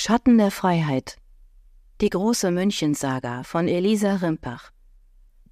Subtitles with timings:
[0.00, 1.16] Schatten der Freiheit.
[2.00, 4.70] Die große Münchensaga von Elisa Rimpach.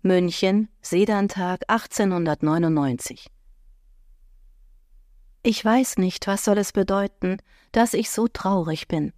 [0.02, 3.26] München, Sedantag 1899.
[5.42, 7.38] Ich weiß nicht, was soll es bedeuten,
[7.72, 9.12] dass ich so traurig bin.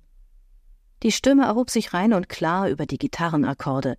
[1.03, 3.99] Die Stimme erhob sich rein und klar über die Gitarrenakkorde.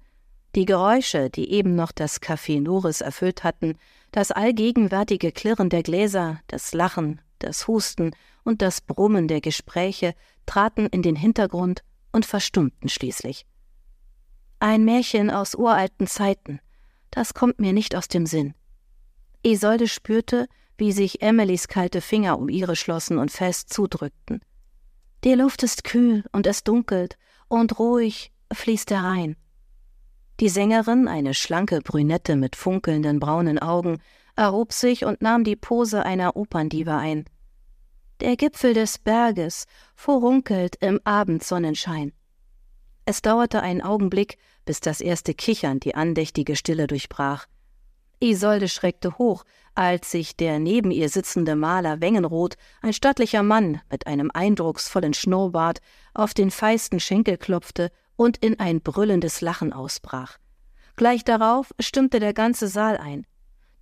[0.56, 3.78] Die Geräusche, die eben noch das Café Noris erfüllt hatten,
[4.12, 10.16] das allgegenwärtige Klirren der Gläser, das Lachen, das Husten und das Brummen der Gespräche
[10.50, 13.46] traten in den Hintergrund und verstummten schließlich.
[14.60, 16.60] Ein Märchen aus uralten Zeiten,
[17.12, 18.56] das kommt mir nicht aus dem Sinn.
[19.44, 24.42] Isolde spürte, wie sich Emilys kalte Finger um ihre schlossen und fest zudrückten.
[25.24, 29.36] Die Luft ist kühl und es dunkelt, und ruhig fließt der Rhein.
[30.40, 34.00] Die Sängerin, eine schlanke Brünette mit funkelnden braunen Augen,
[34.36, 37.26] erhob sich und nahm die Pose einer Operndiva ein.
[38.20, 39.66] Der Gipfel des Berges
[39.96, 42.12] furunkelt im Abendsonnenschein.
[43.06, 47.46] Es dauerte einen Augenblick, bis das erste Kichern die andächtige Stille durchbrach.
[48.20, 54.06] Isolde schreckte hoch, als sich der neben ihr sitzende Maler Wengenroth, ein stattlicher Mann mit
[54.06, 55.80] einem eindrucksvollen Schnurrbart,
[56.14, 60.38] auf den feisten Schenkel klopfte und in ein brüllendes Lachen ausbrach.
[60.98, 63.26] Gleich darauf stimmte der ganze Saal ein.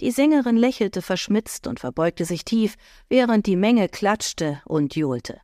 [0.02, 2.76] Die Sängerin lächelte verschmitzt und verbeugte sich tief,
[3.10, 5.40] während die Menge klatschte und johlte.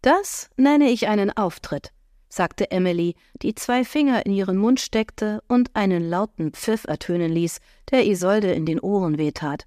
[0.00, 1.92] Das nenne ich einen Auftritt,
[2.28, 7.58] sagte Emily, die zwei Finger in ihren Mund steckte und einen lauten Pfiff ertönen ließ,
[7.90, 9.66] der Isolde in den Ohren wehtat.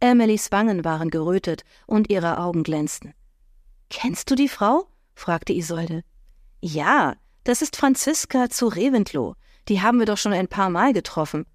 [0.00, 3.14] Emilys Wangen waren gerötet und ihre Augen glänzten.
[3.90, 4.86] Kennst du die Frau?
[5.14, 6.04] fragte Isolde.
[6.60, 9.34] Ja, das ist Franziska zu Reventlow.
[9.68, 11.46] Die haben wir doch schon ein paar Mal getroffen.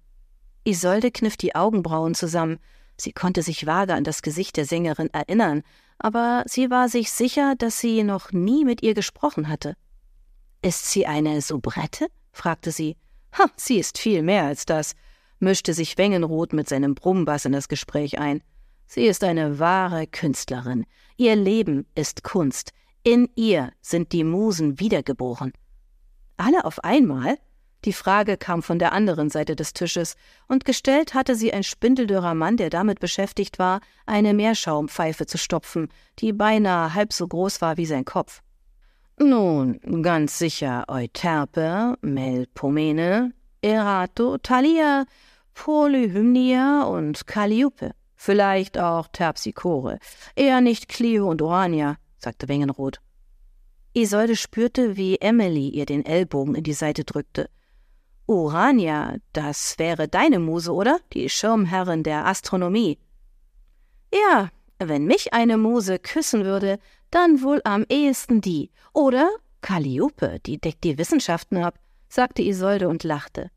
[0.64, 2.58] Isolde kniff die Augenbrauen zusammen.
[2.96, 5.62] Sie konnte sich vage an das Gesicht der Sängerin erinnern,
[5.98, 9.76] aber sie war sich sicher, dass sie noch nie mit ihr gesprochen hatte.
[10.62, 12.08] Ist sie eine Soubrette?
[12.32, 12.96] fragte sie.
[13.38, 14.94] Ha, sie ist viel mehr als das,
[15.38, 18.42] mischte sich Wengenroth mit seinem Brummbass in das Gespräch ein.
[18.86, 20.86] Sie ist eine wahre Künstlerin.
[21.16, 22.72] Ihr Leben ist Kunst.
[23.02, 25.52] In ihr sind die Musen wiedergeboren.
[26.36, 27.38] Alle auf einmal?
[27.84, 30.16] Die Frage kam von der anderen Seite des Tisches,
[30.48, 35.88] und gestellt hatte sie ein spindeldürrer Mann, der damit beschäftigt war, eine Meerschaumpfeife zu stopfen,
[36.18, 38.40] die beinahe halb so groß war wie sein Kopf.
[39.18, 45.04] Nun, ganz sicher Euterpe, Melpomene, Erato, Thalia,
[45.52, 47.92] Polyhymnia und Calliope.
[48.16, 49.98] Vielleicht auch Terpsichore.
[50.34, 53.00] Eher nicht Clio und Orania, sagte Wengenroth.
[53.92, 57.48] Isolde spürte, wie Emily ihr den Ellbogen in die Seite drückte.
[58.26, 60.98] Urania, das wäre deine Muse, oder?
[61.12, 62.98] Die Schirmherrin der Astronomie.
[64.12, 66.78] Ja, wenn mich eine Muse küssen würde,
[67.10, 68.70] dann wohl am ehesten die.
[68.92, 69.28] Oder
[69.60, 73.50] Calliope, die deckt die Wissenschaften ab, sagte Isolde und lachte.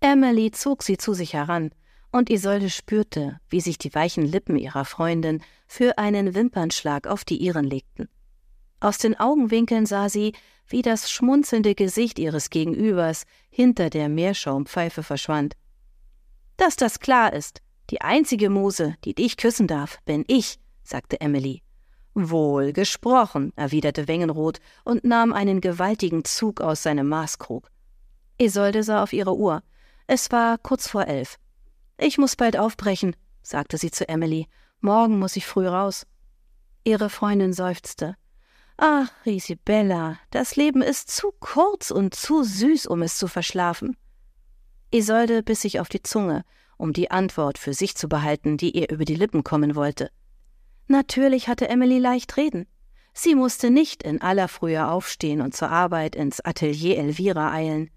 [0.00, 1.70] Emily zog sie zu sich heran,
[2.10, 7.36] und Isolde spürte, wie sich die weichen Lippen ihrer Freundin für einen Wimpernschlag auf die
[7.36, 8.08] ihren legten.
[8.80, 10.32] Aus den Augenwinkeln sah sie,
[10.68, 15.54] wie das schmunzelnde Gesicht ihres Gegenübers hinter der Meerschaumpfeife verschwand.
[16.56, 21.62] Dass das klar ist, die einzige Muse, die dich küssen darf, bin ich, sagte Emily.
[22.14, 27.70] Wohl gesprochen, erwiderte Wengenroth und nahm einen gewaltigen Zug aus seinem Maßkrug.
[28.38, 29.62] Isolde sah auf ihre Uhr.
[30.06, 31.38] Es war kurz vor elf.
[31.96, 34.46] Ich muss bald aufbrechen, sagte sie zu Emily.
[34.80, 36.06] Morgen muss ich früh raus.
[36.84, 38.16] Ihre Freundin seufzte.
[38.80, 43.96] Ach, Isabella, das Leben ist zu kurz und zu süß, um es zu verschlafen.
[44.92, 46.44] Isolde biss sich auf die Zunge,
[46.76, 50.12] um die Antwort für sich zu behalten, die ihr über die Lippen kommen wollte.
[50.86, 52.68] Natürlich hatte Emily leicht reden.
[53.12, 57.90] Sie musste nicht in aller Frühe aufstehen und zur Arbeit ins Atelier Elvira eilen.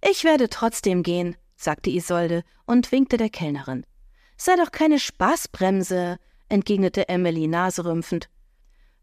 [0.00, 3.84] Ich werde trotzdem gehen, sagte Isolde und winkte der Kellnerin.
[4.38, 6.16] Sei doch keine Spaßbremse,
[6.48, 8.30] entgegnete Emily naserümpfend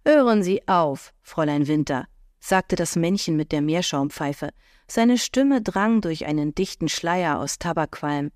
[0.03, 2.07] Hören Sie auf, Fräulein Winter,
[2.39, 4.49] sagte das Männchen mit der Meerschaumpfeife.
[4.87, 8.31] Seine Stimme drang durch einen dichten Schleier aus Tabakqualm.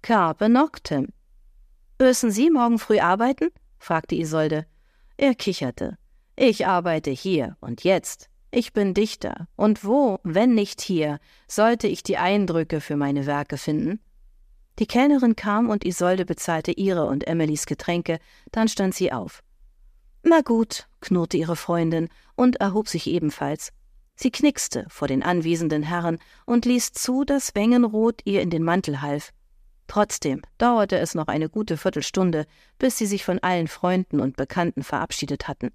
[0.00, 1.08] Carpe noctem.
[2.00, 3.50] Müssen Sie morgen früh arbeiten?
[3.78, 4.66] fragte Isolde.
[5.18, 5.98] Er kicherte.
[6.36, 8.30] Ich arbeite hier und jetzt.
[8.50, 13.58] Ich bin Dichter, und wo, wenn nicht hier, sollte ich die Eindrücke für meine Werke
[13.58, 14.00] finden?
[14.78, 18.18] Die Kellnerin kam und Isolde bezahlte ihre und Emilys Getränke,
[18.52, 19.43] dann stand sie auf.
[20.26, 23.72] Na gut, knurrte ihre Freundin und erhob sich ebenfalls.
[24.16, 29.02] Sie knickste vor den anwesenden Herren und ließ zu, dass Wengenroth ihr in den Mantel
[29.02, 29.32] half.
[29.86, 32.46] Trotzdem dauerte es noch eine gute Viertelstunde,
[32.78, 35.72] bis sie sich von allen Freunden und Bekannten verabschiedet hatten.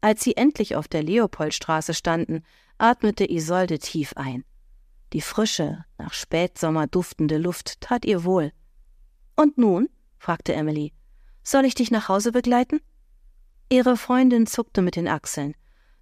[0.00, 2.42] Als sie endlich auf der Leopoldstraße standen,
[2.78, 4.44] atmete Isolde tief ein.
[5.12, 8.52] Die frische, nach Spätsommer duftende Luft tat ihr wohl.
[9.36, 9.88] Und nun?
[10.18, 10.92] fragte Emily.
[11.44, 12.80] Soll ich dich nach Hause begleiten?
[13.68, 15.54] Ihre Freundin zuckte mit den Achseln.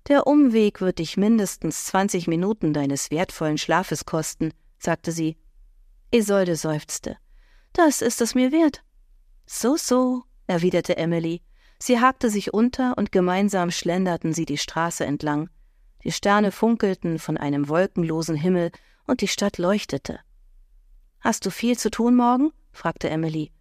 [0.09, 5.39] Der Umweg wird dich mindestens zwanzig Minuten deines wertvollen Schlafes kosten, sagte sie.
[6.11, 7.17] Isolde seufzte.
[7.73, 8.83] Das ist es mir wert.
[9.47, 11.43] So, so, erwiderte Emily.
[11.79, 15.49] Sie hakte sich unter und gemeinsam schlenderten sie die Straße entlang.
[16.05, 18.73] Die Sterne funkelten von einem wolkenlosen Himmel
[19.07, 20.21] und die Stadt leuchtete.
[21.21, 22.53] Hast du viel zu tun morgen?
[22.73, 23.53] fragte Emily.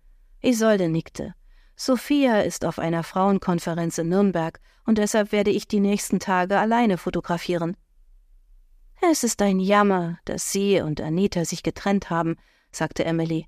[0.41, 1.35] Isolde nickte.
[1.75, 6.97] Sophia ist auf einer Frauenkonferenz in Nürnberg und deshalb werde ich die nächsten Tage alleine
[6.97, 7.75] fotografieren.
[9.01, 12.37] Es ist ein Jammer, dass sie und Anita sich getrennt haben,
[12.71, 13.47] sagte Emily.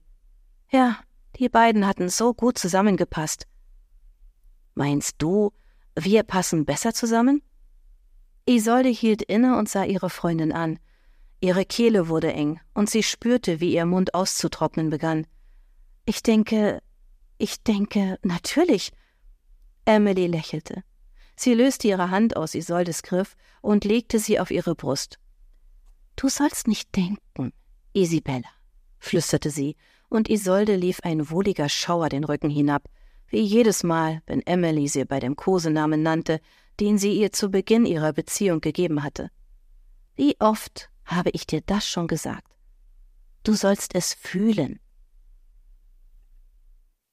[0.70, 0.98] Ja,
[1.40, 3.48] die beiden hatten so gut zusammengepasst.
[4.74, 5.52] Meinst du,
[5.98, 7.42] wir passen besser zusammen?
[8.46, 10.80] Isolde hielt inne und sah ihre Freundin an.
[11.40, 15.26] Ihre Kehle wurde eng, und sie spürte, wie ihr Mund auszutrocknen begann.
[16.06, 16.82] Ich denke,
[17.38, 18.92] ich denke, natürlich.
[19.86, 20.84] Emily lächelte.
[21.36, 25.20] Sie löste ihre Hand aus Isoldes Griff und legte sie auf ihre Brust.
[26.16, 27.52] Du sollst nicht denken,
[27.94, 28.50] Isabella,
[29.00, 29.76] flüsterte sie,
[30.10, 32.88] und Isolde lief ein wohliger Schauer den Rücken hinab,
[33.28, 36.40] wie jedes Mal, wenn Emily sie bei dem Kosenamen nannte,
[36.80, 39.30] den sie ihr zu Beginn ihrer Beziehung gegeben hatte.
[40.16, 42.56] Wie oft habe ich dir das schon gesagt?
[43.44, 44.80] Du sollst es fühlen,